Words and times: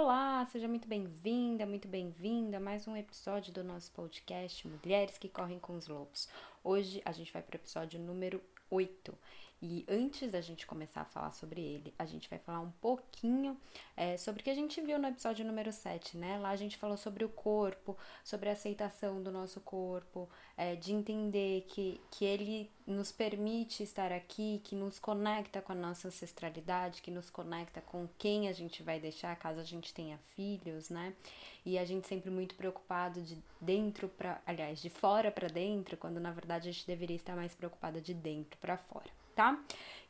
Olá, 0.00 0.46
seja 0.46 0.68
muito 0.68 0.86
bem-vinda, 0.86 1.66
muito 1.66 1.88
bem-vinda 1.88 2.58
a 2.58 2.60
mais 2.60 2.86
um 2.86 2.96
episódio 2.96 3.52
do 3.52 3.64
nosso 3.64 3.90
podcast 3.90 4.64
Mulheres 4.64 5.18
que 5.18 5.28
Correm 5.28 5.58
com 5.58 5.76
os 5.76 5.88
Lobos. 5.88 6.28
Hoje 6.62 7.02
a 7.04 7.10
gente 7.10 7.32
vai 7.32 7.42
para 7.42 7.56
o 7.56 7.60
episódio 7.60 7.98
número 7.98 8.40
8 8.70 9.12
e 9.60 9.84
antes 9.88 10.30
da 10.30 10.40
gente 10.40 10.66
começar 10.66 11.00
a 11.00 11.04
falar 11.04 11.32
sobre 11.32 11.60
ele, 11.60 11.92
a 11.98 12.04
gente 12.04 12.30
vai 12.30 12.38
falar 12.38 12.60
um 12.60 12.70
pouquinho 12.80 13.56
é, 13.96 14.16
sobre 14.16 14.40
o 14.40 14.44
que 14.44 14.50
a 14.50 14.54
gente 14.54 14.80
viu 14.80 15.00
no 15.00 15.08
episódio 15.08 15.44
número 15.44 15.72
7, 15.72 16.16
né? 16.16 16.38
Lá 16.38 16.50
a 16.50 16.56
gente 16.56 16.76
falou 16.76 16.96
sobre 16.96 17.24
o 17.24 17.28
corpo, 17.28 17.96
sobre 18.22 18.48
a 18.48 18.52
aceitação 18.52 19.20
do 19.20 19.32
nosso 19.32 19.60
corpo, 19.60 20.28
é, 20.56 20.76
de 20.76 20.92
entender 20.92 21.64
que, 21.68 22.00
que 22.08 22.24
ele 22.24 22.70
nos 22.86 23.10
permite 23.10 23.82
estar 23.82 24.12
aqui, 24.12 24.60
que 24.62 24.76
nos 24.76 25.00
conecta 25.00 25.60
com 25.60 25.72
a 25.72 25.74
nossa 25.74 26.06
ancestralidade, 26.06 27.02
que 27.02 27.10
nos 27.10 27.28
conecta 27.28 27.80
com 27.80 28.08
quem 28.16 28.48
a 28.48 28.52
gente 28.52 28.80
vai 28.84 29.00
deixar 29.00 29.34
caso 29.34 29.58
a 29.58 29.64
gente 29.64 29.92
tenha 29.92 30.18
filhos, 30.36 30.88
né? 30.88 31.12
E 31.66 31.76
a 31.76 31.84
gente 31.84 32.06
sempre 32.06 32.30
muito 32.30 32.54
preocupado 32.54 33.20
de 33.20 33.36
dentro 33.60 34.08
para, 34.08 34.40
aliás, 34.46 34.80
de 34.80 34.88
fora 34.88 35.32
para 35.32 35.48
dentro, 35.48 35.96
quando 35.96 36.20
na 36.20 36.30
verdade 36.30 36.68
a 36.68 36.72
gente 36.72 36.86
deveria 36.86 37.16
estar 37.16 37.34
mais 37.34 37.56
preocupada 37.56 38.00
de 38.00 38.14
dentro 38.14 38.56
para 38.60 38.78
fora 38.78 39.18
tá? 39.38 39.56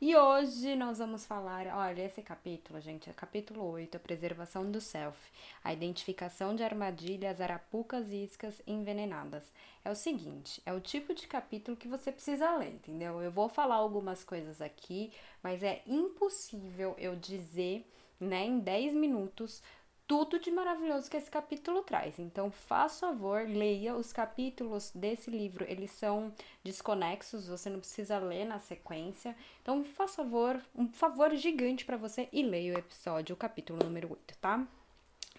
E 0.01 0.15
hoje 0.15 0.75
nós 0.75 0.97
vamos 0.97 1.23
falar, 1.23 1.67
olha, 1.67 2.01
esse 2.01 2.19
capítulo, 2.19 2.81
gente, 2.81 3.11
é 3.11 3.13
capítulo 3.13 3.63
8, 3.63 3.95
a 3.95 3.99
preservação 3.99 4.71
do 4.71 4.81
self, 4.81 5.19
a 5.63 5.71
identificação 5.71 6.55
de 6.55 6.63
armadilhas, 6.63 7.39
arapucas 7.39 8.11
e 8.11 8.23
iscas 8.23 8.59
envenenadas. 8.65 9.53
É 9.85 9.91
o 9.91 9.95
seguinte, 9.95 10.59
é 10.65 10.73
o 10.73 10.81
tipo 10.81 11.13
de 11.13 11.27
capítulo 11.27 11.77
que 11.77 11.87
você 11.87 12.11
precisa 12.11 12.57
ler, 12.57 12.73
entendeu? 12.73 13.21
Eu 13.21 13.29
vou 13.29 13.47
falar 13.47 13.75
algumas 13.75 14.23
coisas 14.23 14.63
aqui, 14.63 15.11
mas 15.43 15.61
é 15.61 15.83
impossível 15.85 16.95
eu 16.97 17.15
dizer, 17.15 17.87
né, 18.19 18.47
em 18.47 18.57
10 18.57 18.95
minutos 18.95 19.61
tudo 20.09 20.39
de 20.39 20.49
maravilhoso 20.49 21.07
que 21.07 21.15
esse 21.15 21.29
capítulo 21.29 21.83
traz. 21.83 22.17
Então, 22.17 22.49
faça 22.49 23.05
favor, 23.05 23.47
leia 23.47 23.95
os 23.95 24.11
capítulos 24.11 24.91
desse 24.95 25.29
livro. 25.29 25.63
Eles 25.69 25.91
são 25.91 26.33
desconexos, 26.63 27.47
você 27.47 27.69
não 27.69 27.79
precisa 27.79 28.17
ler 28.17 28.43
na 28.43 28.57
sequência. 28.57 29.35
Então, 29.61 29.83
faça 29.83 30.23
favor, 30.23 30.59
um 30.75 30.91
favor 30.91 31.35
gigante 31.35 31.85
para 31.85 31.95
você 31.95 32.27
e 32.33 32.41
leia 32.41 32.73
o 32.73 32.79
episódio, 32.79 33.35
o 33.35 33.37
capítulo 33.37 33.83
número 33.83 34.09
8, 34.09 34.35
tá? 34.39 34.67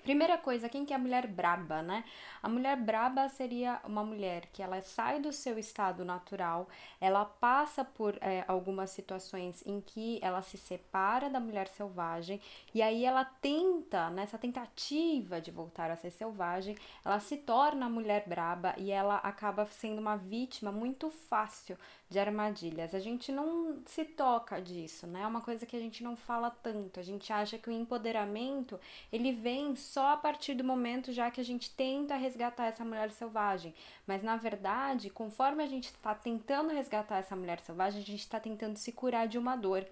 Primeira 0.03 0.39
coisa, 0.39 0.69
quem 0.69 0.85
que 0.85 0.93
é 0.93 0.97
a 0.97 0.99
mulher 0.99 1.27
braba, 1.27 1.83
né? 1.83 2.05
A 2.43 2.49
mulher 2.49 2.77
braba 2.77 3.29
seria 3.29 3.81
uma 3.85 4.03
mulher 4.03 4.47
que 4.53 4.63
ela 4.63 4.81
sai 4.81 5.21
do 5.21 5.33
seu 5.33 5.59
estado 5.59 6.05
natural, 6.05 6.69
ela 7.01 7.25
passa 7.25 7.85
por 7.85 8.17
é, 8.21 8.45
algumas 8.49 8.91
situações 8.91 9.63
em 9.67 9.81
que 9.81 10.19
ela 10.23 10.43
se 10.43 10.57
separa 10.57 11.29
da 11.29 11.39
mulher 11.39 11.69
selvagem 11.69 12.41
e 12.75 12.81
aí 12.83 13.05
ela 13.05 13.25
tenta, 13.25 14.11
nessa 14.11 14.39
tentativa 14.39 15.41
de 15.41 15.51
voltar 15.51 15.91
a 15.91 15.97
ser 15.97 16.11
selvagem, 16.11 16.77
ela 17.05 17.21
se 17.21 17.37
torna 17.37 17.87
a 17.87 17.91
mulher 17.91 18.25
braba 18.27 18.75
e 18.79 18.91
ela 18.91 19.17
acaba 19.17 19.67
sendo 19.67 20.01
uma 20.01 20.17
vítima 20.17 20.73
muito 20.73 21.11
fácil 21.11 21.77
de 22.09 22.19
armadilhas. 22.19 22.93
A 22.93 22.99
gente 22.99 23.31
não 23.31 23.81
se 23.87 24.05
toca 24.05 24.61
disso, 24.61 25.07
né? 25.07 25.23
É 25.23 25.27
uma 25.27 25.41
coisa 25.41 25.65
que 25.65 25.77
a 25.77 25.81
gente 25.81 26.03
não 26.03 26.17
fala 26.17 26.51
tanto. 26.51 26.99
A 26.99 27.03
gente 27.03 27.33
acha 27.33 27.57
que 27.57 27.69
o 27.69 27.73
empoderamento 27.73 28.79
ele 29.13 29.33
vem 29.33 29.77
só 29.91 30.13
a 30.13 30.17
partir 30.17 30.55
do 30.55 30.63
momento 30.63 31.13
já 31.13 31.33
que 31.33 31.41
a 31.41 31.45
gente 31.45 31.69
tenta 31.75 32.15
resgatar 32.15 32.67
essa 32.67 32.85
mulher 32.85 33.11
selvagem. 33.11 33.75
Mas 34.07 34.23
na 34.23 34.37
verdade, 34.37 35.11
conforme 35.11 35.65
a 35.65 35.67
gente 35.67 35.87
está 35.87 36.15
tentando 36.15 36.73
resgatar 36.73 37.19
essa 37.19 37.35
mulher 37.35 37.59
selvagem, 37.59 38.01
a 38.01 38.05
gente 38.05 38.21
está 38.21 38.39
tentando 38.39 38.77
se 38.77 38.93
curar 38.93 39.27
de 39.27 39.37
uma 39.37 39.57
dor. 39.57 39.85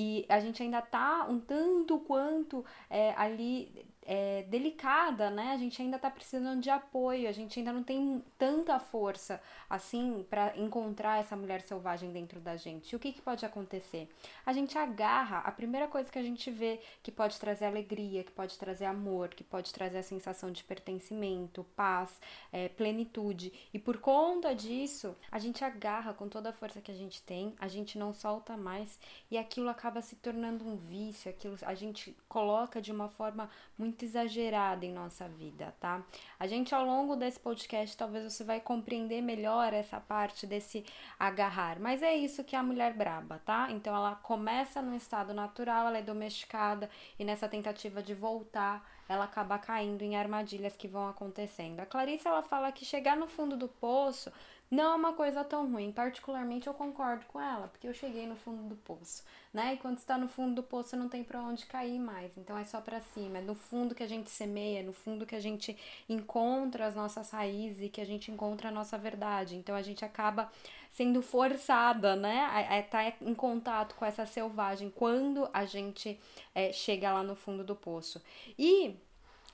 E 0.00 0.24
a 0.28 0.38
gente 0.38 0.62
ainda 0.62 0.80
tá 0.80 1.26
um 1.28 1.40
tanto 1.40 1.98
quanto 1.98 2.64
é, 2.88 3.12
ali 3.16 3.84
é, 4.08 4.42
delicada, 4.44 5.28
né? 5.28 5.52
A 5.52 5.58
gente 5.58 5.82
ainda 5.82 5.98
tá 5.98 6.10
precisando 6.10 6.62
de 6.62 6.70
apoio, 6.70 7.28
a 7.28 7.32
gente 7.32 7.58
ainda 7.58 7.74
não 7.74 7.82
tem 7.82 8.24
tanta 8.38 8.78
força 8.78 9.38
assim 9.68 10.24
para 10.30 10.56
encontrar 10.56 11.20
essa 11.20 11.36
mulher 11.36 11.60
selvagem 11.60 12.10
dentro 12.10 12.40
da 12.40 12.56
gente. 12.56 12.90
E 12.90 12.96
o 12.96 12.98
que, 12.98 13.12
que 13.12 13.20
pode 13.20 13.44
acontecer? 13.44 14.08
A 14.46 14.52
gente 14.54 14.78
agarra 14.78 15.40
a 15.40 15.52
primeira 15.52 15.86
coisa 15.88 16.10
que 16.10 16.18
a 16.18 16.22
gente 16.22 16.50
vê 16.50 16.80
que 17.02 17.12
pode 17.12 17.38
trazer 17.38 17.66
alegria, 17.66 18.24
que 18.24 18.32
pode 18.32 18.58
trazer 18.58 18.86
amor, 18.86 19.28
que 19.28 19.44
pode 19.44 19.74
trazer 19.74 19.98
a 19.98 20.02
sensação 20.02 20.50
de 20.50 20.64
pertencimento, 20.64 21.66
paz, 21.76 22.18
é, 22.50 22.68
plenitude. 22.70 23.52
E 23.74 23.78
por 23.78 23.98
conta 23.98 24.54
disso, 24.54 25.14
a 25.30 25.38
gente 25.38 25.62
agarra 25.62 26.14
com 26.14 26.30
toda 26.30 26.48
a 26.48 26.52
força 26.54 26.80
que 26.80 26.90
a 26.90 26.94
gente 26.94 27.22
tem, 27.24 27.54
a 27.58 27.68
gente 27.68 27.98
não 27.98 28.14
solta 28.14 28.56
mais 28.56 28.98
e 29.30 29.36
aquilo 29.36 29.68
acaba 29.68 29.87
se 30.00 30.16
tornando 30.16 30.64
um 30.66 30.76
vício, 30.76 31.30
aquilo 31.30 31.56
a 31.62 31.74
gente 31.74 32.16
coloca 32.28 32.80
de 32.80 32.92
uma 32.92 33.08
forma 33.08 33.50
muito 33.76 33.98
muito 33.98 34.04
exagerada 34.04 34.86
em 34.86 34.92
nossa 34.92 35.26
vida, 35.28 35.74
tá? 35.80 36.04
A 36.38 36.46
gente 36.46 36.74
ao 36.74 36.84
longo 36.84 37.16
desse 37.16 37.40
podcast 37.40 37.96
talvez 37.96 38.32
você 38.32 38.44
vai 38.44 38.60
compreender 38.60 39.20
melhor 39.20 39.72
essa 39.72 39.98
parte 39.98 40.46
desse 40.46 40.84
agarrar, 41.18 41.80
mas 41.80 42.02
é 42.02 42.14
isso 42.14 42.44
que 42.44 42.54
é 42.54 42.58
a 42.58 42.62
mulher 42.62 42.92
braba, 42.92 43.40
tá? 43.44 43.68
Então 43.70 43.94
ela 43.94 44.14
começa 44.14 44.80
no 44.80 44.94
estado 44.94 45.34
natural, 45.34 45.88
ela 45.88 45.98
é 45.98 46.02
domesticada 46.02 46.88
e 47.18 47.24
nessa 47.24 47.48
tentativa 47.48 48.02
de 48.02 48.14
voltar, 48.14 48.86
ela 49.08 49.24
acaba 49.24 49.58
caindo 49.58 50.02
em 50.02 50.16
armadilhas 50.16 50.76
que 50.76 50.86
vão 50.86 51.08
acontecendo. 51.08 51.80
A 51.80 51.86
Clarice 51.86 52.28
ela 52.28 52.42
fala 52.42 52.70
que 52.70 52.84
chegar 52.84 53.16
no 53.16 53.26
fundo 53.26 53.56
do 53.56 53.68
poço 53.68 54.30
não 54.70 54.92
é 54.92 54.94
uma 54.94 55.12
coisa 55.12 55.42
tão 55.42 55.70
ruim. 55.70 55.90
Particularmente 55.90 56.66
eu 56.66 56.74
concordo 56.74 57.24
com 57.26 57.40
ela, 57.40 57.68
porque 57.68 57.88
eu 57.88 57.94
cheguei 57.94 58.26
no 58.26 58.36
fundo 58.36 58.62
do 58.68 58.76
poço, 58.76 59.24
né? 59.52 59.74
E 59.74 59.76
quando 59.78 59.98
está 59.98 60.18
no 60.18 60.28
fundo 60.28 60.56
do 60.56 60.62
poço 60.62 60.96
não 60.96 61.08
tem 61.08 61.24
para 61.24 61.42
onde 61.42 61.66
cair 61.66 61.98
mais. 61.98 62.36
Então 62.36 62.56
é 62.56 62.64
só 62.64 62.80
para 62.80 63.00
cima, 63.00 63.38
é 63.38 63.40
no 63.40 63.54
fundo 63.54 63.94
que 63.94 64.02
a 64.02 64.08
gente 64.08 64.30
semeia, 64.30 64.82
no 64.82 64.92
fundo 64.92 65.26
que 65.26 65.34
a 65.34 65.40
gente 65.40 65.76
encontra 66.08 66.86
as 66.86 66.94
nossas 66.94 67.30
raízes 67.30 67.82
e 67.82 67.88
que 67.88 68.00
a 68.00 68.06
gente 68.06 68.30
encontra 68.30 68.68
a 68.68 68.72
nossa 68.72 68.98
verdade. 68.98 69.56
Então 69.56 69.74
a 69.74 69.82
gente 69.82 70.04
acaba 70.04 70.50
sendo 70.90 71.22
forçada, 71.22 72.16
né, 72.16 72.48
a 72.50 72.80
estar 72.80 73.12
tá 73.12 73.16
em 73.20 73.34
contato 73.34 73.94
com 73.94 74.04
essa 74.04 74.26
selvagem 74.26 74.90
quando 74.90 75.48
a 75.52 75.64
gente 75.64 76.18
é, 76.54 76.72
chega 76.72 77.12
lá 77.12 77.22
no 77.22 77.36
fundo 77.36 77.62
do 77.62 77.76
poço. 77.76 78.22
E 78.58 78.96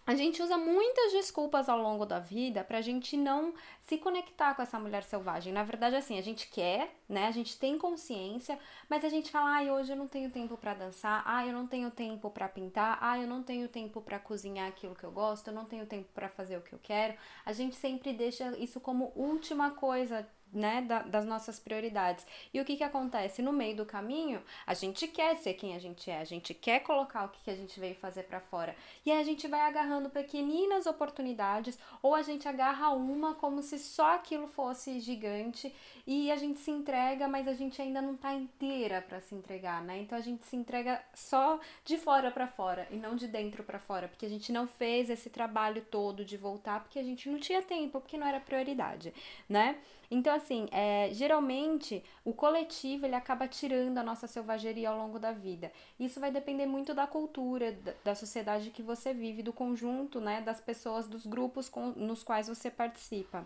a 0.06 0.14
gente 0.14 0.42
usa 0.42 0.56
muitas 0.58 1.12
desculpas 1.12 1.68
ao 1.68 1.80
longo 1.80 2.04
da 2.04 2.18
vida 2.18 2.62
pra 2.62 2.80
gente 2.80 3.16
não 3.16 3.54
se 3.80 3.96
conectar 3.98 4.54
com 4.54 4.62
essa 4.62 4.78
mulher 4.78 5.02
selvagem. 5.02 5.52
Na 5.52 5.62
verdade, 5.62 5.96
assim, 5.96 6.18
a 6.18 6.22
gente 6.22 6.48
quer, 6.48 6.94
né? 7.08 7.26
A 7.26 7.30
gente 7.30 7.58
tem 7.58 7.78
consciência, 7.78 8.58
mas 8.88 9.04
a 9.04 9.08
gente 9.08 9.30
fala: 9.30 9.50
"Ai, 9.50 9.70
hoje 9.70 9.92
eu 9.92 9.96
não 9.96 10.08
tenho 10.08 10.30
tempo 10.30 10.56
para 10.56 10.74
dançar. 10.74 11.22
Ai, 11.26 11.48
eu 11.48 11.52
não 11.52 11.66
tenho 11.66 11.90
tempo 11.90 12.30
para 12.30 12.48
pintar. 12.48 12.98
Ai, 13.00 13.24
eu 13.24 13.28
não 13.28 13.42
tenho 13.42 13.68
tempo 13.68 14.00
para 14.00 14.18
cozinhar 14.18 14.68
aquilo 14.68 14.94
que 14.94 15.04
eu 15.04 15.12
gosto. 15.12 15.48
Eu 15.48 15.54
não 15.54 15.64
tenho 15.64 15.86
tempo 15.86 16.08
para 16.14 16.28
fazer 16.28 16.56
o 16.56 16.62
que 16.62 16.74
eu 16.74 16.80
quero". 16.82 17.14
A 17.44 17.52
gente 17.52 17.76
sempre 17.76 18.12
deixa 18.12 18.56
isso 18.58 18.80
como 18.80 19.12
última 19.16 19.70
coisa 19.70 20.26
né, 20.54 20.82
da, 20.82 21.02
das 21.02 21.24
nossas 21.26 21.58
prioridades. 21.58 22.26
E 22.52 22.60
o 22.60 22.64
que 22.64 22.76
que 22.76 22.84
acontece? 22.84 23.42
No 23.42 23.52
meio 23.52 23.76
do 23.76 23.84
caminho, 23.84 24.42
a 24.66 24.72
gente 24.72 25.08
quer 25.08 25.36
ser 25.36 25.54
quem 25.54 25.74
a 25.74 25.78
gente 25.78 26.10
é, 26.10 26.20
a 26.20 26.24
gente 26.24 26.54
quer 26.54 26.80
colocar 26.80 27.24
o 27.24 27.28
que, 27.28 27.42
que 27.42 27.50
a 27.50 27.56
gente 27.56 27.78
veio 27.78 27.94
fazer 27.96 28.24
para 28.24 28.40
fora. 28.40 28.76
E 29.04 29.10
aí 29.10 29.20
a 29.20 29.24
gente 29.24 29.48
vai 29.48 29.60
agarrando 29.60 30.08
pequeninas 30.08 30.86
oportunidades, 30.86 31.78
ou 32.02 32.14
a 32.14 32.22
gente 32.22 32.48
agarra 32.48 32.90
uma 32.90 33.34
como 33.34 33.62
se 33.62 33.78
só 33.78 34.14
aquilo 34.14 34.46
fosse 34.46 35.00
gigante 35.00 35.74
e 36.06 36.30
a 36.30 36.36
gente 36.36 36.60
se 36.60 36.70
entrega, 36.70 37.26
mas 37.26 37.48
a 37.48 37.54
gente 37.54 37.80
ainda 37.80 38.00
não 38.00 38.16
tá 38.16 38.32
inteira 38.32 39.02
para 39.02 39.20
se 39.20 39.34
entregar, 39.34 39.82
né? 39.82 39.98
Então 39.98 40.16
a 40.16 40.20
gente 40.20 40.44
se 40.44 40.56
entrega 40.56 41.02
só 41.14 41.58
de 41.84 41.96
fora 41.96 42.30
para 42.30 42.46
fora 42.46 42.86
e 42.90 42.96
não 42.96 43.16
de 43.16 43.26
dentro 43.26 43.64
para 43.64 43.78
fora, 43.78 44.08
porque 44.08 44.26
a 44.26 44.28
gente 44.28 44.52
não 44.52 44.66
fez 44.66 45.10
esse 45.10 45.30
trabalho 45.30 45.82
todo 45.90 46.24
de 46.24 46.36
voltar 46.36 46.80
porque 46.80 46.98
a 46.98 47.02
gente 47.02 47.28
não 47.28 47.38
tinha 47.38 47.62
tempo, 47.62 48.00
porque 48.00 48.18
não 48.18 48.26
era 48.26 48.40
prioridade, 48.40 49.12
né? 49.48 49.78
Então, 50.14 50.32
assim, 50.32 50.68
é, 50.70 51.08
geralmente 51.12 52.00
o 52.24 52.32
coletivo 52.32 53.04
ele 53.04 53.16
acaba 53.16 53.48
tirando 53.48 53.98
a 53.98 54.02
nossa 54.04 54.28
selvageria 54.28 54.88
ao 54.88 54.96
longo 54.96 55.18
da 55.18 55.32
vida. 55.32 55.72
Isso 55.98 56.20
vai 56.20 56.30
depender 56.30 56.66
muito 56.66 56.94
da 56.94 57.04
cultura, 57.04 57.72
da, 57.72 57.92
da 58.04 58.14
sociedade 58.14 58.70
que 58.70 58.80
você 58.80 59.12
vive, 59.12 59.42
do 59.42 59.52
conjunto, 59.52 60.20
né, 60.20 60.40
das 60.40 60.60
pessoas, 60.60 61.08
dos 61.08 61.26
grupos 61.26 61.68
com, 61.68 61.88
nos 61.96 62.22
quais 62.22 62.46
você 62.46 62.70
participa. 62.70 63.44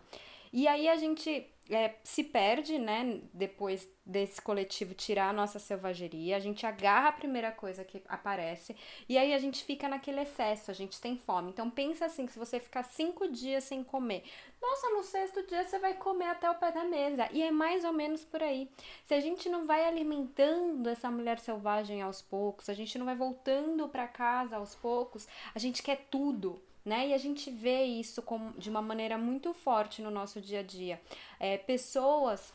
E 0.53 0.69
aí 0.69 0.91
a 0.91 0.97
gente 0.97 1.47
é, 1.71 1.97
se 2.03 2.25
perde, 2.25 2.79
né? 2.79 3.21
Depois 3.33 3.89
desse 4.05 4.41
coletivo 4.41 4.95
tirar 4.95 5.29
a 5.29 5.33
nossa 5.33 5.59
selvageria, 5.59 6.37
a 6.37 6.41
gente 6.41 6.65
agarra 6.65 7.09
a 7.09 7.13
primeira 7.13 7.53
coisa 7.53 7.85
que 7.85 8.03
aparece 8.09 8.75
e 9.07 9.19
aí 9.19 9.35
a 9.35 9.39
gente 9.39 9.63
fica 9.63 9.87
naquele 9.87 10.23
excesso, 10.23 10.71
a 10.71 10.75
gente 10.75 11.01
tem 11.01 11.17
fome. 11.17 11.51
Então 11.51 11.69
pensa 11.69 12.07
assim, 12.07 12.27
se 12.27 12.39
você 12.39 12.59
ficar 12.59 12.85
cinco 12.85 13.29
dias 13.31 13.65
sem 13.65 13.85
comer, 13.85 14.25
nossa, 14.61 14.89
no 14.91 15.03
sexto 15.03 15.47
dia 15.47 15.63
você 15.63 15.79
vai 15.79 15.95
comer 15.95 16.27
até 16.27 16.51
o 16.51 16.55
pé 16.55 16.73
da 16.73 16.85
mesa. 16.85 17.29
E 17.33 17.43
é 17.43 17.51
mais 17.51 17.85
ou 17.85 17.93
menos 17.93 18.25
por 18.25 18.43
aí. 18.43 18.71
Se 19.05 19.15
a 19.15 19.21
gente 19.21 19.49
não 19.49 19.67
vai 19.67 19.85
alimentando 19.87 20.89
essa 20.89 21.11
mulher 21.11 21.39
selvagem 21.39 22.01
aos 22.01 22.23
poucos, 22.23 22.69
a 22.69 22.75
gente 22.75 22.99
não 22.99 23.05
vai 23.05 23.15
voltando 23.15 23.89
para 23.89 24.09
casa 24.09 24.57
aos 24.57 24.75
poucos, 24.75 25.29
a 25.55 25.59
gente 25.59 25.83
quer 25.83 26.07
tudo 26.11 26.63
né? 26.85 27.09
E 27.09 27.15
a 27.15 27.19
gente 27.19 27.51
vê 27.51 27.85
isso 27.85 28.23
com, 28.23 28.53
de 28.53 28.71
uma 28.71 28.83
maneira 28.83 29.19
muito 29.19 29.53
forte 29.53 30.03
no 30.03 30.11
nosso 30.11 30.41
dia 30.41 30.61
a 30.61 30.63
dia. 30.63 31.01
É, 31.39 31.57
pessoas 31.57 32.53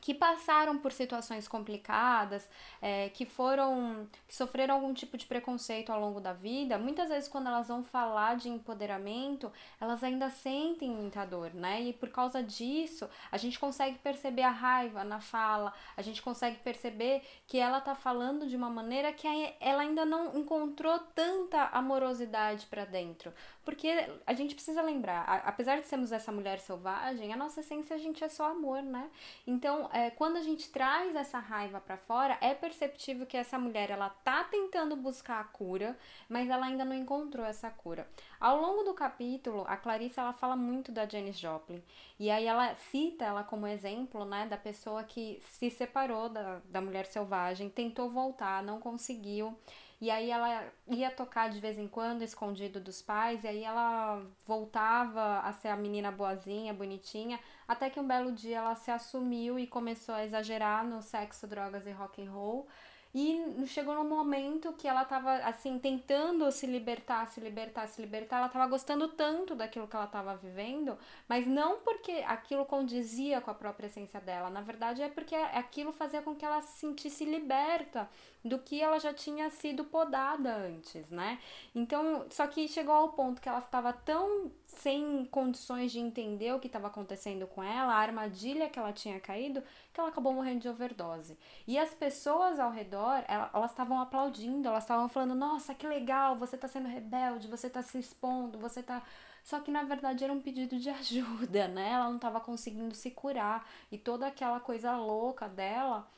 que 0.00 0.14
passaram 0.14 0.78
por 0.78 0.92
situações 0.92 1.48
complicadas, 1.48 2.48
é, 2.80 3.08
que 3.10 3.26
foram, 3.26 4.08
que 4.26 4.34
sofreram 4.34 4.74
algum 4.74 4.92
tipo 4.94 5.16
de 5.16 5.26
preconceito 5.26 5.90
ao 5.90 6.00
longo 6.00 6.20
da 6.20 6.32
vida, 6.32 6.78
muitas 6.78 7.08
vezes 7.08 7.28
quando 7.28 7.48
elas 7.48 7.68
vão 7.68 7.82
falar 7.82 8.36
de 8.36 8.48
empoderamento, 8.48 9.52
elas 9.80 10.02
ainda 10.02 10.30
sentem 10.30 10.90
muita 10.90 11.24
dor, 11.24 11.52
né? 11.54 11.82
E 11.82 11.92
por 11.92 12.08
causa 12.10 12.42
disso, 12.42 13.08
a 13.30 13.36
gente 13.36 13.58
consegue 13.58 13.98
perceber 13.98 14.42
a 14.42 14.50
raiva 14.50 15.04
na 15.04 15.20
fala, 15.20 15.72
a 15.96 16.02
gente 16.02 16.22
consegue 16.22 16.56
perceber 16.58 17.22
que 17.46 17.58
ela 17.58 17.80
tá 17.80 17.94
falando 17.94 18.46
de 18.46 18.56
uma 18.56 18.70
maneira 18.70 19.12
que 19.12 19.26
ela 19.60 19.82
ainda 19.82 20.04
não 20.04 20.36
encontrou 20.36 20.98
tanta 21.14 21.64
amorosidade 21.72 22.66
para 22.66 22.84
dentro. 22.84 23.32
Porque 23.64 23.88
a 24.24 24.32
gente 24.32 24.54
precisa 24.54 24.80
lembrar, 24.80 25.42
apesar 25.44 25.80
de 25.80 25.86
sermos 25.86 26.12
essa 26.12 26.30
mulher 26.30 26.60
selvagem, 26.60 27.32
a 27.32 27.36
nossa 27.36 27.60
essência 27.60 27.96
a 27.96 27.98
gente 27.98 28.22
é 28.22 28.28
só 28.28 28.50
amor, 28.50 28.82
né? 28.82 29.10
Então, 29.46 29.85
é, 29.92 30.10
quando 30.10 30.36
a 30.36 30.42
gente 30.42 30.70
traz 30.70 31.14
essa 31.16 31.38
raiva 31.38 31.80
para 31.80 31.96
fora, 31.96 32.38
é 32.40 32.54
perceptível 32.54 33.26
que 33.26 33.36
essa 33.36 33.58
mulher 33.58 33.90
ela 33.90 34.08
tá 34.08 34.44
tentando 34.44 34.96
buscar 34.96 35.40
a 35.40 35.44
cura, 35.44 35.98
mas 36.28 36.48
ela 36.48 36.66
ainda 36.66 36.84
não 36.84 36.94
encontrou 36.94 37.44
essa 37.44 37.70
cura. 37.70 38.08
Ao 38.40 38.60
longo 38.60 38.82
do 38.82 38.94
capítulo, 38.94 39.64
a 39.66 39.76
Clarice 39.76 40.20
ela 40.20 40.32
fala 40.32 40.56
muito 40.56 40.92
da 40.92 41.06
Janis 41.06 41.38
Joplin 41.38 41.82
e 42.18 42.30
aí 42.30 42.46
ela 42.46 42.74
cita 42.76 43.24
ela 43.24 43.42
como 43.42 43.66
exemplo, 43.66 44.24
né, 44.24 44.46
da 44.46 44.56
pessoa 44.56 45.04
que 45.04 45.40
se 45.42 45.70
separou 45.70 46.28
da, 46.28 46.60
da 46.66 46.80
mulher 46.80 47.06
selvagem, 47.06 47.68
tentou 47.68 48.10
voltar, 48.10 48.62
não 48.62 48.80
conseguiu. 48.80 49.56
E 50.00 50.10
aí 50.10 50.30
ela 50.30 50.70
ia 50.88 51.10
tocar 51.10 51.48
de 51.48 51.58
vez 51.58 51.78
em 51.78 51.88
quando, 51.88 52.22
escondido 52.22 52.78
dos 52.78 53.00
pais, 53.00 53.44
e 53.44 53.48
aí 53.48 53.64
ela 53.64 54.22
voltava 54.44 55.40
a 55.40 55.52
ser 55.52 55.68
a 55.68 55.76
menina 55.76 56.12
boazinha, 56.12 56.74
bonitinha, 56.74 57.40
até 57.66 57.88
que 57.88 57.98
um 57.98 58.06
belo 58.06 58.32
dia 58.32 58.58
ela 58.58 58.74
se 58.74 58.90
assumiu 58.90 59.58
e 59.58 59.66
começou 59.66 60.14
a 60.14 60.24
exagerar 60.24 60.84
no 60.84 61.00
sexo, 61.00 61.46
drogas 61.46 61.86
e 61.86 61.92
rock 61.92 62.22
and 62.22 62.30
roll. 62.30 62.68
E 63.14 63.66
chegou 63.66 63.94
num 63.94 64.08
momento 64.08 64.72
que 64.74 64.86
ela 64.86 65.04
tava, 65.04 65.36
assim, 65.36 65.78
tentando 65.78 66.50
se 66.52 66.66
libertar, 66.66 67.26
se 67.28 67.40
libertar, 67.40 67.86
se 67.88 68.00
libertar. 68.00 68.38
Ela 68.38 68.48
tava 68.48 68.66
gostando 68.66 69.08
tanto 69.08 69.54
daquilo 69.54 69.88
que 69.88 69.96
ela 69.96 70.06
tava 70.06 70.36
vivendo, 70.36 70.98
mas 71.26 71.46
não 71.46 71.78
porque 71.78 72.12
aquilo 72.26 72.66
condizia 72.66 73.40
com 73.40 73.50
a 73.50 73.54
própria 73.54 73.86
essência 73.86 74.20
dela. 74.20 74.50
Na 74.50 74.60
verdade, 74.60 75.00
é 75.02 75.08
porque 75.08 75.34
aquilo 75.34 75.92
fazia 75.92 76.20
com 76.20 76.34
que 76.34 76.44
ela 76.44 76.60
se 76.60 76.80
sentisse 76.80 77.24
liberta 77.24 78.08
do 78.44 78.58
que 78.58 78.80
ela 78.80 78.98
já 78.98 79.12
tinha 79.12 79.50
sido 79.50 79.84
podada 79.84 80.54
antes, 80.54 81.10
né? 81.10 81.38
Então, 81.74 82.26
só 82.30 82.46
que 82.46 82.68
chegou 82.68 82.94
ao 82.94 83.08
ponto 83.10 83.40
que 83.40 83.48
ela 83.48 83.58
estava 83.58 83.92
tão 83.92 84.50
sem 84.66 85.24
condições 85.26 85.92
de 85.92 86.00
entender 86.00 86.52
o 86.52 86.58
que 86.58 86.66
estava 86.66 86.88
acontecendo 86.88 87.46
com 87.46 87.62
ela, 87.62 87.94
a 87.94 87.98
armadilha 87.98 88.68
que 88.68 88.78
ela 88.78 88.92
tinha 88.92 89.20
caído, 89.20 89.62
que 89.92 90.00
ela 90.00 90.08
acabou 90.08 90.32
morrendo 90.32 90.60
de 90.60 90.68
overdose. 90.68 91.38
E 91.66 91.78
as 91.78 91.94
pessoas 91.94 92.58
ao 92.58 92.70
redor, 92.70 93.24
elas 93.28 93.70
estavam 93.70 94.00
aplaudindo, 94.00 94.68
elas 94.68 94.84
estavam 94.84 95.08
falando: 95.08 95.34
"Nossa, 95.34 95.74
que 95.74 95.86
legal, 95.86 96.36
você 96.36 96.56
está 96.56 96.68
sendo 96.68 96.88
rebelde, 96.88 97.48
você 97.48 97.68
está 97.68 97.82
se 97.82 97.98
expondo, 97.98 98.58
você 98.58 98.80
está 98.80 99.02
só 99.46 99.60
que 99.60 99.70
na 99.70 99.84
verdade 99.84 100.24
era 100.24 100.32
um 100.32 100.40
pedido 100.40 100.76
de 100.76 100.90
ajuda, 100.90 101.68
né? 101.68 101.92
Ela 101.92 102.08
não 102.08 102.16
estava 102.16 102.40
conseguindo 102.40 102.94
se 102.94 103.12
curar 103.12 103.64
e 103.92 103.96
toda 103.96 104.26
aquela 104.26 104.58
coisa 104.58 104.96
louca 104.96 105.48
dela 105.48 106.08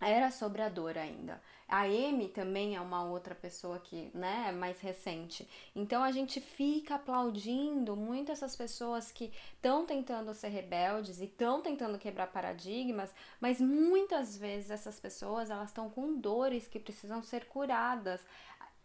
era 0.00 0.30
sobre 0.30 0.62
a 0.62 0.68
dor 0.68 0.96
ainda. 0.96 1.40
A 1.68 1.82
Amy 1.82 2.28
também 2.28 2.76
é 2.76 2.80
uma 2.80 3.04
outra 3.04 3.34
pessoa 3.34 3.78
que, 3.78 4.10
né, 4.14 4.46
é 4.48 4.52
mais 4.52 4.80
recente. 4.80 5.46
Então 5.76 6.02
a 6.02 6.10
gente 6.10 6.40
fica 6.40 6.94
aplaudindo 6.94 7.94
muito 7.94 8.32
essas 8.32 8.56
pessoas 8.56 9.12
que 9.12 9.30
estão 9.54 9.84
tentando 9.84 10.32
ser 10.32 10.48
rebeldes 10.48 11.20
e 11.20 11.24
estão 11.24 11.60
tentando 11.60 11.98
quebrar 11.98 12.28
paradigmas, 12.28 13.14
mas 13.38 13.60
muitas 13.60 14.36
vezes 14.36 14.70
essas 14.70 14.98
pessoas 14.98 15.50
elas 15.50 15.68
estão 15.68 15.90
com 15.90 16.18
dores 16.18 16.66
que 16.66 16.80
precisam 16.80 17.22
ser 17.22 17.44
curadas. 17.46 18.24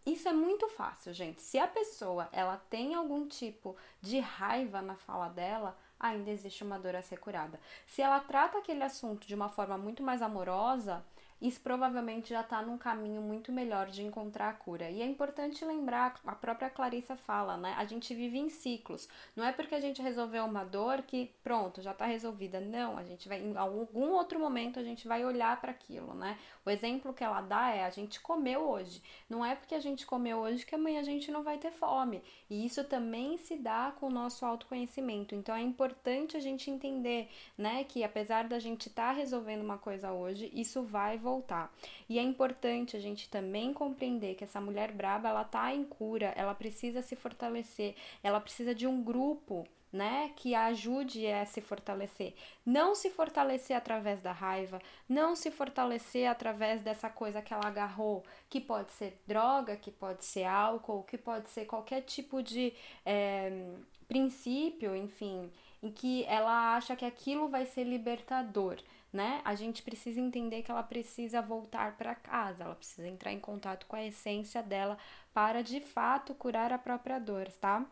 Isso 0.05 0.27
é 0.27 0.33
muito 0.33 0.67
fácil, 0.67 1.13
gente. 1.13 1.41
Se 1.41 1.57
a 1.57 1.67
pessoa 1.67 2.27
ela 2.33 2.57
tem 2.69 2.93
algum 2.93 3.25
tipo 3.25 3.77
de 4.01 4.19
raiva 4.19 4.81
na 4.81 4.95
fala 4.95 5.29
dela, 5.29 5.77
ainda 6.03 6.29
existe 6.29 6.63
uma 6.63 6.77
dor 6.77 6.95
a 6.95 7.01
ser 7.01 7.17
curada. 7.17 7.57
Se 7.87 8.01
ela 8.01 8.19
trata 8.19 8.57
aquele 8.57 8.83
assunto 8.83 9.25
de 9.25 9.33
uma 9.33 9.47
forma 9.47 9.77
muito 9.77 10.03
mais 10.03 10.21
amorosa, 10.21 11.03
isso 11.43 11.59
provavelmente 11.59 12.29
já 12.29 12.39
está 12.39 12.61
num 12.61 12.77
caminho 12.77 13.21
muito 13.21 13.51
melhor 13.51 13.87
de 13.87 14.01
encontrar 14.01 14.47
a 14.47 14.53
cura. 14.53 14.89
E 14.89 15.01
é 15.01 15.05
importante 15.05 15.65
lembrar, 15.65 16.15
a 16.25 16.33
própria 16.33 16.69
Clarissa 16.69 17.17
fala, 17.17 17.57
né? 17.57 17.75
A 17.77 17.83
gente 17.83 18.15
vive 18.15 18.39
em 18.39 18.49
ciclos. 18.49 19.09
Não 19.35 19.43
é 19.43 19.51
porque 19.51 19.75
a 19.75 19.81
gente 19.81 20.01
resolveu 20.01 20.45
uma 20.45 20.63
dor 20.63 21.01
que 21.01 21.31
pronto, 21.43 21.81
já 21.81 21.91
está 21.91 22.05
resolvida. 22.05 22.61
Não, 22.61 22.97
a 22.97 23.03
gente 23.03 23.27
vai 23.27 23.41
em 23.41 23.57
algum 23.57 24.11
outro 24.11 24.39
momento 24.39 24.79
a 24.79 24.83
gente 24.83 25.05
vai 25.05 25.25
olhar 25.25 25.59
para 25.59 25.71
aquilo, 25.71 26.13
né? 26.13 26.37
O 26.65 26.69
exemplo 26.69 27.13
que 27.13 27.25
ela 27.25 27.41
dá 27.41 27.71
é 27.71 27.83
a 27.83 27.89
gente 27.89 28.21
comeu 28.21 28.61
hoje. 28.61 29.03
Não 29.29 29.43
é 29.45 29.53
porque 29.53 29.75
a 29.75 29.81
gente 29.81 30.05
comeu 30.05 30.37
hoje 30.37 30.65
que 30.65 30.75
amanhã 30.75 31.01
a 31.01 31.03
gente 31.03 31.29
não 31.29 31.43
vai 31.43 31.57
ter 31.57 31.71
fome. 31.71 32.23
E 32.49 32.65
isso 32.65 32.85
também 32.85 33.37
se 33.37 33.57
dá 33.57 33.93
com 33.99 34.07
o 34.07 34.11
nosso 34.11 34.45
autoconhecimento. 34.45 35.35
Então 35.35 35.53
é 35.53 35.61
importante 35.61 36.37
a 36.37 36.39
gente 36.39 36.71
entender, 36.71 37.29
né, 37.57 37.83
que 37.83 38.01
apesar 38.01 38.47
da 38.47 38.59
gente 38.59 38.87
estar 38.87 39.09
tá 39.09 39.11
resolvendo 39.11 39.61
uma 39.61 39.77
coisa 39.77 40.13
hoje, 40.13 40.49
isso 40.53 40.83
vai 40.83 41.17
voltar. 41.33 41.73
E 42.07 42.19
é 42.19 42.21
importante 42.21 42.95
a 42.95 42.99
gente 42.99 43.29
também 43.29 43.73
compreender 43.73 44.35
que 44.35 44.43
essa 44.43 44.61
mulher 44.61 44.91
braba, 44.91 45.29
ela 45.29 45.43
tá 45.43 45.73
em 45.73 45.83
cura, 45.83 46.33
ela 46.35 46.53
precisa 46.53 47.01
se 47.01 47.15
fortalecer, 47.15 47.95
ela 48.21 48.39
precisa 48.39 48.73
de 48.75 48.85
um 48.85 49.03
grupo 49.03 49.67
né, 49.91 50.31
que 50.35 50.55
a 50.55 50.65
ajude 50.65 51.27
a 51.27 51.45
se 51.45 51.61
fortalecer. 51.61 52.33
Não 52.65 52.95
se 52.95 53.11
fortalecer 53.11 53.77
através 53.77 54.21
da 54.21 54.31
raiva, 54.31 54.81
não 55.07 55.35
se 55.35 55.51
fortalecer 55.51 56.27
através 56.27 56.81
dessa 56.81 57.09
coisa 57.09 57.43
que 57.43 57.53
ela 57.53 57.67
agarrou, 57.67 58.23
que 58.49 58.59
pode 58.59 58.91
ser 58.91 59.21
droga, 59.27 59.77
que 59.77 59.91
pode 59.91 60.25
ser 60.25 60.45
álcool, 60.45 61.03
que 61.03 61.17
pode 61.17 61.47
ser 61.49 61.65
qualquer 61.65 62.01
tipo 62.01 62.41
de 62.41 62.73
é, 63.05 63.51
princípio, 64.07 64.95
enfim, 64.95 65.51
em 65.83 65.91
que 65.91 66.23
ela 66.25 66.75
acha 66.75 66.95
que 66.95 67.03
aquilo 67.03 67.49
vai 67.49 67.65
ser 67.65 67.83
libertador. 67.83 68.77
Né? 69.11 69.41
A 69.45 69.53
gente 69.53 69.83
precisa 69.83 70.19
entender 70.19 70.63
que 70.63 70.71
ela 70.71 70.81
precisa 70.81 71.39
voltar 71.39 71.97
para 71.97 72.15
casa, 72.15 72.63
ela 72.63 72.73
precisa 72.73 73.07
entrar 73.07 73.31
em 73.31 73.39
contato 73.39 73.85
com 73.85 73.95
a 73.95 74.03
essência 74.03 74.63
dela 74.63 74.97
para 75.31 75.61
de 75.61 75.79
fato 75.79 76.33
curar 76.33 76.73
a 76.73 76.79
própria 76.79 77.19
dor, 77.19 77.47
tá? 77.61 77.85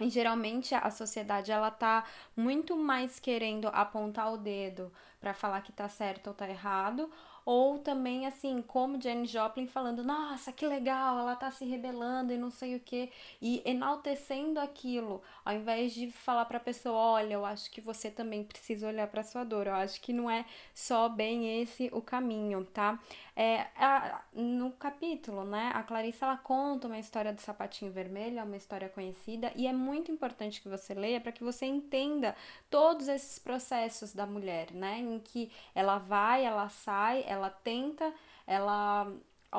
E 0.00 0.10
geralmente 0.10 0.74
a 0.74 0.90
sociedade 0.90 1.50
ela 1.50 1.70
tá 1.70 2.04
muito 2.36 2.76
mais 2.76 3.18
querendo 3.18 3.68
apontar 3.68 4.32
o 4.32 4.36
dedo 4.36 4.92
para 5.20 5.34
falar 5.34 5.60
que 5.62 5.72
tá 5.72 5.88
certo 5.88 6.28
ou 6.28 6.34
tá 6.34 6.48
errado, 6.48 7.10
ou 7.44 7.78
também, 7.78 8.26
assim, 8.26 8.62
como 8.62 9.00
Jane 9.00 9.26
Joplin 9.26 9.66
falando, 9.66 10.02
nossa, 10.02 10.52
que 10.52 10.66
legal, 10.66 11.18
ela 11.18 11.36
tá 11.36 11.50
se 11.50 11.64
rebelando 11.64 12.32
e 12.32 12.38
não 12.38 12.50
sei 12.50 12.76
o 12.76 12.80
que, 12.80 13.10
e 13.40 13.62
enaltecendo 13.64 14.58
aquilo, 14.58 15.22
ao 15.44 15.54
invés 15.54 15.92
de 15.92 16.10
falar 16.10 16.46
pra 16.46 16.58
pessoa, 16.58 16.96
olha, 16.96 17.34
eu 17.34 17.44
acho 17.44 17.70
que 17.70 17.80
você 17.80 18.10
também 18.10 18.44
precisa 18.44 18.86
olhar 18.88 19.06
pra 19.08 19.22
sua 19.22 19.44
dor, 19.44 19.66
eu 19.66 19.74
acho 19.74 20.00
que 20.00 20.12
não 20.12 20.30
é 20.30 20.44
só 20.74 21.08
bem 21.08 21.60
esse 21.60 21.90
o 21.92 22.00
caminho, 22.00 22.64
tá? 22.64 22.98
É, 23.36 23.66
a, 23.76 24.22
no 24.32 24.70
capítulo, 24.72 25.42
né, 25.42 25.72
a 25.74 25.82
Clarissa 25.82 26.24
ela 26.24 26.36
conta 26.36 26.86
uma 26.86 26.98
história 26.98 27.32
do 27.32 27.40
sapatinho 27.40 27.90
vermelho, 27.90 28.38
é 28.38 28.42
uma 28.44 28.56
história 28.56 28.88
conhecida, 28.88 29.52
e 29.56 29.66
é 29.66 29.72
muito 29.72 30.12
importante 30.12 30.62
que 30.62 30.68
você 30.68 30.94
leia 30.94 31.20
para 31.20 31.32
que 31.32 31.42
você 31.42 31.66
entenda 31.66 32.36
todos 32.70 33.08
esses 33.08 33.38
processos 33.40 34.12
da 34.12 34.24
mulher, 34.24 34.70
né, 34.72 35.00
em 35.00 35.18
que 35.18 35.50
ela 35.74 35.98
vai, 35.98 36.44
ela 36.44 36.68
sai, 36.68 37.24
ela 37.26 37.50
tenta, 37.50 38.14
ela 38.46 39.12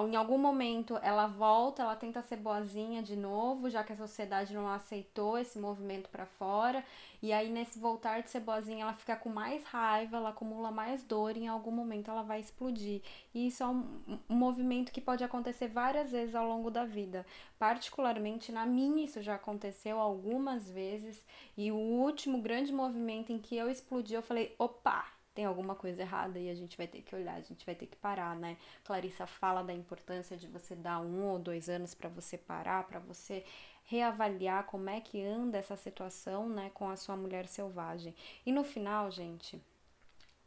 em 0.04 0.16
algum 0.16 0.38
momento 0.38 1.00
ela 1.02 1.26
volta, 1.26 1.82
ela 1.82 1.96
tenta 1.96 2.22
ser 2.22 2.36
boazinha 2.36 3.02
de 3.02 3.16
novo, 3.16 3.70
já 3.70 3.84
que 3.84 3.94
a 3.94 3.96
sociedade 3.96 4.54
não 4.54 4.68
aceitou 4.68 5.38
esse 5.38 5.58
movimento 5.58 6.10
para 6.10 6.26
fora. 6.26 6.84
E 7.22 7.32
aí 7.32 7.50
nesse 7.50 7.80
voltar 7.80 8.22
de 8.22 8.30
ser 8.30 8.42
boazinha, 8.42 8.84
ela 8.84 8.94
fica 8.94 9.16
com 9.16 9.30
mais 9.30 9.64
raiva, 9.64 10.18
ela 10.18 10.30
acumula 10.30 10.70
mais 10.70 11.02
dor 11.04 11.38
e 11.38 11.44
em 11.44 11.48
algum 11.48 11.72
momento 11.72 12.12
ela 12.12 12.24
vai 12.24 12.42
explodir. 12.42 13.02
E 13.34 13.48
isso 13.48 13.64
é 13.64 13.68
um, 13.68 14.02
um 14.30 14.36
movimento 14.36 14.92
que 14.92 15.00
pode 15.00 15.24
acontecer 15.24 15.70
várias 15.70 16.12
vezes 16.12 16.36
ao 16.36 16.46
longo 16.48 16.70
da 16.70 16.86
vida. 16.86 17.26
Particularmente 17.58 18.52
na 18.52 18.66
minha 18.66 19.06
isso 19.06 19.22
já 19.22 19.36
aconteceu 19.36 20.00
algumas 20.00 20.70
vezes 20.70 21.26
e 21.58 21.72
o 21.72 21.76
último 21.78 22.42
grande 22.42 22.74
movimento 22.74 23.32
em 23.32 23.40
que 23.40 23.56
eu 23.56 23.70
explodi, 23.70 24.14
eu 24.14 24.22
falei: 24.22 24.54
"Opa, 24.60 25.15
tem 25.36 25.44
alguma 25.46 25.76
coisa 25.76 26.02
errada 26.02 26.40
e 26.40 26.50
a 26.50 26.56
gente 26.56 26.78
vai 26.78 26.88
ter 26.88 27.02
que 27.02 27.14
olhar, 27.14 27.36
a 27.36 27.42
gente 27.42 27.66
vai 27.66 27.76
ter 27.76 27.88
que 27.88 27.98
parar, 27.98 28.36
né? 28.36 28.58
Clarissa 28.86 29.28
fala 29.28 29.62
da 29.62 29.74
importância 29.74 30.38
de 30.38 30.48
você 30.48 30.74
dar 30.76 31.02
um 31.02 31.26
ou 31.26 31.38
dois 31.38 31.68
anos 31.68 31.94
para 31.94 32.08
você 32.08 32.38
parar, 32.38 32.86
para 32.86 33.00
você 33.00 33.44
reavaliar 33.84 34.66
como 34.66 34.90
é 34.90 35.02
que 35.02 35.22
anda 35.22 35.58
essa 35.58 35.76
situação, 35.76 36.50
né, 36.50 36.72
com 36.74 36.90
a 36.90 36.96
sua 36.96 37.16
mulher 37.16 37.48
selvagem. 37.48 38.16
E 38.46 38.52
no 38.52 38.64
final, 38.64 39.12
gente, 39.12 39.62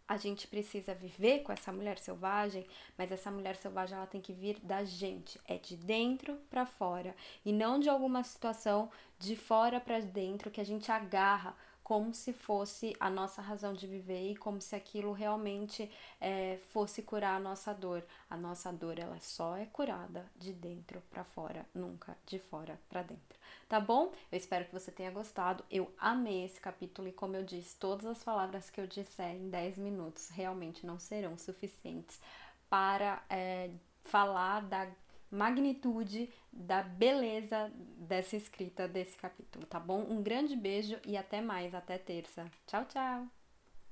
a 0.08 0.16
gente 0.16 0.48
precisa 0.48 0.94
viver 0.94 1.42
com 1.42 1.52
essa 1.52 1.70
mulher 1.70 1.98
selvagem, 1.98 2.66
mas 2.96 3.12
essa 3.12 3.30
mulher 3.30 3.56
selvagem 3.56 3.96
ela 3.96 4.06
tem 4.06 4.22
que 4.22 4.32
vir 4.32 4.58
da 4.60 4.82
gente, 4.82 5.38
é 5.46 5.58
de 5.58 5.76
dentro 5.76 6.34
para 6.48 6.64
fora 6.64 7.14
e 7.44 7.52
não 7.52 7.78
de 7.78 7.90
alguma 7.90 8.24
situação 8.24 8.90
de 9.18 9.36
fora 9.36 9.78
para 9.78 10.00
dentro 10.00 10.50
que 10.50 10.62
a 10.62 10.64
gente 10.64 10.90
agarra 10.90 11.54
como 11.88 12.12
se 12.12 12.34
fosse 12.34 12.94
a 13.00 13.08
nossa 13.08 13.40
razão 13.40 13.72
de 13.72 13.86
viver 13.86 14.30
e 14.30 14.36
como 14.36 14.60
se 14.60 14.76
aquilo 14.76 15.10
realmente 15.10 15.90
é, 16.20 16.58
fosse 16.70 17.00
curar 17.00 17.36
a 17.36 17.40
nossa 17.40 17.72
dor. 17.72 18.04
A 18.28 18.36
nossa 18.36 18.70
dor 18.70 18.98
ela 18.98 19.18
só 19.22 19.56
é 19.56 19.64
curada 19.64 20.30
de 20.36 20.52
dentro 20.52 21.00
para 21.10 21.24
fora, 21.24 21.64
nunca 21.74 22.14
de 22.26 22.38
fora 22.38 22.78
para 22.90 23.00
dentro. 23.00 23.38
Tá 23.66 23.80
bom? 23.80 24.12
Eu 24.30 24.36
espero 24.36 24.66
que 24.66 24.72
você 24.74 24.92
tenha 24.92 25.10
gostado. 25.10 25.64
Eu 25.70 25.90
amei 25.98 26.44
esse 26.44 26.60
capítulo 26.60 27.08
e 27.08 27.12
como 27.12 27.36
eu 27.36 27.42
disse, 27.42 27.74
todas 27.76 28.04
as 28.04 28.22
palavras 28.22 28.68
que 28.68 28.78
eu 28.78 28.86
disser 28.86 29.36
em 29.36 29.48
10 29.48 29.78
minutos 29.78 30.28
realmente 30.28 30.84
não 30.84 30.98
serão 30.98 31.38
suficientes 31.38 32.20
para 32.68 33.24
é, 33.30 33.70
falar 34.04 34.60
da 34.60 34.86
magnitude, 35.30 36.30
da 36.52 36.82
beleza 36.82 37.70
dessa 37.96 38.36
escrita 38.36 38.88
desse 38.88 39.16
capítulo, 39.16 39.66
tá 39.66 39.78
bom? 39.78 40.00
Um 40.08 40.22
grande 40.22 40.56
beijo 40.56 40.98
e 41.06 41.16
até 41.16 41.40
mais, 41.40 41.74
até 41.74 41.98
terça. 41.98 42.50
Tchau, 42.66 42.84
tchau! 42.86 43.37